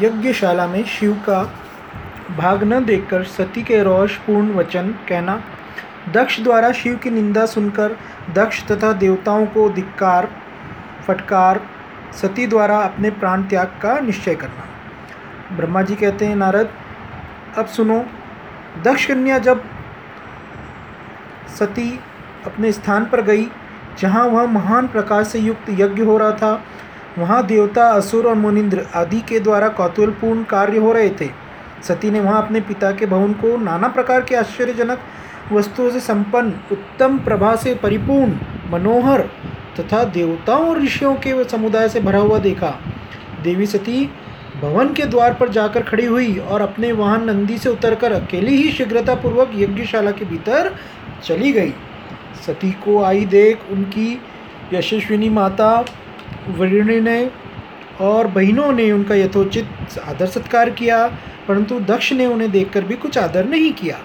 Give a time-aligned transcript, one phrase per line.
[0.00, 1.42] यज्ञशाला में शिव का
[2.38, 5.42] भाग न देखकर सती के रोषपूर्ण वचन कहना,
[6.12, 7.96] दक्ष द्वारा शिव की निंदा सुनकर
[8.34, 10.28] दक्ष तथा देवताओं को धिक्कार,
[11.06, 11.60] फटकार,
[12.12, 16.68] सती द्वारा अपने प्राण त्याग का निश्चय करना। ब्रह्मा जी कहते हैं, नारद,
[17.58, 18.04] अब सुनो,
[18.84, 19.62] दक्ष कन्या जब
[21.58, 22.00] सती
[22.46, 23.46] अपने स्थान पर गई,
[24.00, 26.64] जहाँ वह महान प्रकाश से युक्त यज्ञ हो रहा था
[27.18, 31.28] वहाँ देवता असुर और मुनिंद्र आदि के द्वारा कौतूहलपूर्ण कार्य हो रहे थे।
[31.88, 35.00] सती ने वहाँ अपने पिता के भवन को नाना प्रकार के आश्चर्यजनक
[35.52, 38.38] वस्तुओं से संपन्न, उत्तम प्रभा से परिपूर्ण,
[38.72, 39.20] मनोहर
[39.80, 42.74] तथा देवताओं और ऋषियों के समुदाय से भरा हुआ देखा।
[43.42, 44.04] देवी सती
[44.62, 48.70] भवन के द्वार पर जाकर खड़ी हुई और अपने वाहन नंदी से उतरकर अकेली ही
[48.72, 50.74] शीघ्रतापूर्वक यज्ञशाला के भीतर
[51.24, 51.72] चली गई।
[52.46, 54.20] सती को आई देख उनकी
[54.72, 55.84] यशस्विनी माता
[56.48, 57.30] वरिणी ने
[58.00, 61.06] और बहनों ने उनका यथोचित आदर सत्कार किया,
[61.48, 63.98] परंतु दक्ष ने उन्हें देखकर भी कुछ आदर नहीं किया।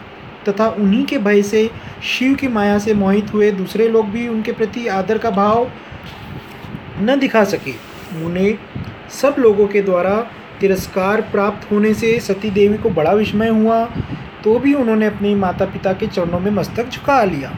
[0.47, 1.69] तथा उन्हीं के भय से,
[2.03, 5.71] शिव की माया से मोहित हुए दूसरे लोग भी उनके प्रति आदर का भाव
[6.99, 7.73] न दिखा सके।
[8.25, 8.57] उन्हें
[9.11, 10.15] सब लोगों के द्वारा
[10.59, 13.83] तिरस्कार प्राप्त होने से सती देवी को बड़ा विस्मय हुआ
[14.43, 17.51] तो भी उन्होंने अपने माता पिता के चरणों में मस्तक झुका लिया।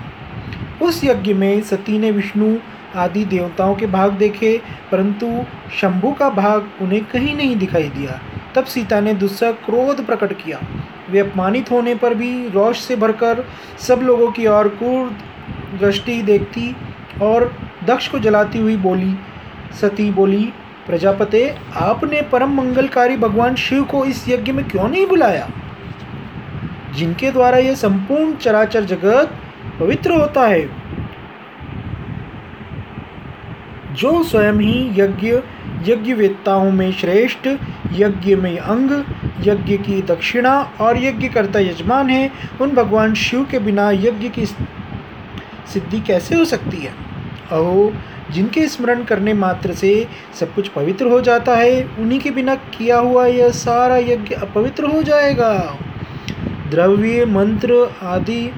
[0.82, 2.56] उस यज्ञ में सती ने विष्णु
[2.96, 5.46] आदि देवताओं के भाग देखे, परंतु
[5.82, 8.22] शंभु का भाग उन्हें कहीं नहीं दिखाई दिया।
[8.56, 10.60] तब सीता ने दुस्सह क्रोध प्रकट किया।
[11.10, 13.46] वे अपमानित होने पर भी रोष से भरकर
[13.80, 15.08] सब लोगों की ओर क्रूर
[15.80, 16.76] दृष्टि देखती
[17.22, 19.14] और दक्ष को जलाती हुई बोली,
[19.82, 20.54] सती बोली,
[20.88, 25.50] प्रजापते, आपने परम मंगलकारी भगवान शिव को इस यज्ञ में क्यों नहीं बुलाया?
[26.96, 29.34] जिनके द्वारा यह संपूर्ण चराचर जगत
[29.80, 30.62] पवित्र होता है
[34.00, 35.32] जो स्वयं ही यज्ञ,
[35.92, 37.48] यज्ञवेत्ताओं में श्रेष्ठ,
[37.92, 39.04] यज्ञ में अंग,
[39.48, 44.46] यज्ञ की दक्षिणा और यज्ञ करता यजमान है, उन भगवान शिव के बिना यज्ञ की
[44.46, 46.92] सिद्धि कैसे हो सकती है?
[47.52, 47.94] अहो,
[48.32, 50.08] जिनके स्मरण करने मात्र से
[50.40, 54.84] सब कुछ पवित्र हो जाता है, उन्हीं के बिना किया हुआ यह सारा यज्ञ अपवित्र
[54.84, 55.78] हो जाएगा।
[56.70, 58.52] द्रव्य, मंत्र आदि,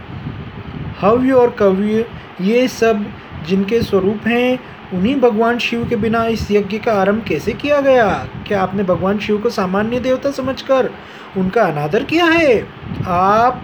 [1.01, 2.05] हव्य और कव्य,
[2.41, 3.05] ये सब
[3.47, 4.59] जिनके स्वरूप हैं
[4.93, 8.27] उन्हीं भगवान शिव के बिना इस यज्ञ का आरंभ कैसे किया गया?
[8.47, 10.91] क्या आपने भगवान शिव को सामान्य देवता समझकर
[11.37, 12.67] उनका अनादर किया है?
[13.07, 13.61] आप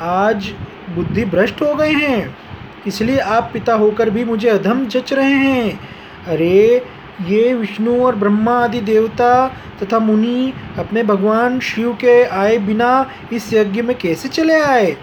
[0.00, 0.54] आज
[0.94, 2.36] बुद्धि भ्रष्ट हो गए हैं।
[2.86, 5.80] इसलिए आप पिता होकर भी मुझे अधम जच रहे हैं।
[6.26, 6.82] अरे,
[7.26, 9.48] ये विष्णु और ब्रह्मा आदि देवता
[9.82, 14.96] तथा मुनि अपने भगवान शिव के आए बिना इस यज्ञ में कैसे चले आए?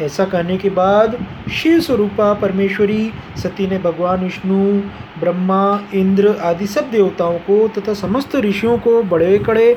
[0.00, 4.80] ऐसा कहने के बाद शिव स्वरूपा, परमेश्वरी, सती ने भगवान, विष्णु,
[5.20, 9.76] ब्रह्मा, इंद्र आदि सब देवताओं को तथा समस्त ऋषियों को बड़े कड़े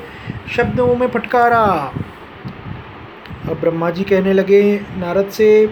[0.56, 1.94] शब्दों में फटकारा।
[3.50, 5.70] अब ब्रह्मा जी कहने लगे, नारद से,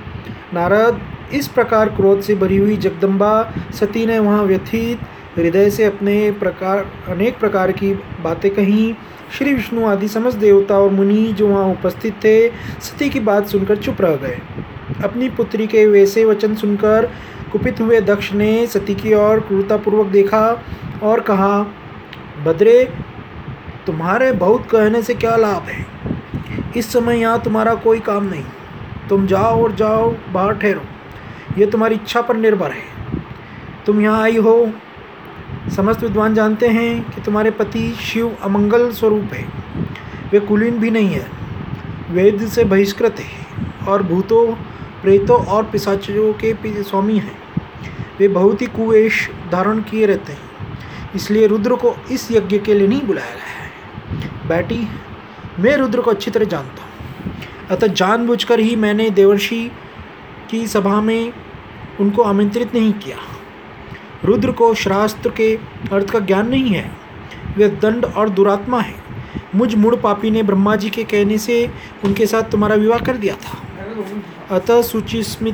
[0.54, 1.02] नारद,
[1.34, 5.00] इस प्रकार क्रोध से भरी हुई जगदम्बा, सती ने वहाँ व्यथित
[5.38, 8.94] हृदय से अपने प्रकार, अनेक प्रकार की बातें कहीं।
[9.38, 12.50] श्री विष्णु आदि समस्त देवता और मुनि जो वहाँ उपस्थित थे,
[12.82, 14.38] सती की बात सुनकर चुप रह गए।
[15.04, 17.12] अपनी पुत्री के वैसे वचन सुनकर
[17.52, 20.64] कुपित हुए दक्ष ने सती की ओर क्रूरतापूर्वक देखा
[21.04, 21.66] और कहा,
[22.46, 22.94] बद्रे,
[23.88, 25.86] तुम्हारे बहुत कहने से क्या लाभ है?
[26.78, 28.44] इस समय यहाँ तुम्हारा कोई काम नहीं।
[29.10, 30.82] तुम जाओ और जाओ, बाहर ठहरो।
[31.58, 32.84] ये तुम्हारी इच्छा पर निर्भर है।
[33.86, 34.72] तुम यहाँ आई हो
[35.72, 39.46] समस्त विद्वान जानते हैं कि तुम्हारे पति शिव अमंगल स्वरूप है।
[40.32, 41.32] वे कुलीन भी नहीं है।
[42.10, 43.46] वेद से बहिष्कृत है
[43.88, 44.54] और भूतों,
[45.02, 47.38] प्रेतों और पिशाचों के स्वामी हैं।
[48.20, 50.40] वे बहुत ही कुवेश धारण किए रहते हैं।
[51.16, 53.72] इसलिए रुद्र को इस यज्ञ के लिए नहीं बुलाया गया है।
[54.48, 54.88] बेटी,
[55.60, 56.92] मैं रुद्र को अच्छी तरह जानता हूँ।
[57.72, 59.72] अतः जानबूझकर ही मैंने देवर्षि
[60.50, 61.34] की सभा में
[62.00, 63.18] उनको आमंत्रित नहीं किया।
[64.26, 65.56] रुद्र को शास्त्र के
[65.92, 66.92] अर्थ का ज्ञान नहीं है।
[67.58, 68.96] वे दंड और दुरात्मा है।
[69.56, 71.72] मुझ मूड पापी ने ब्रह्मा जी के कहने से
[72.04, 73.62] उनके साथ तुम्हारा विवाह कर दिया था।
[74.56, 75.54] अतः सुचिस्मित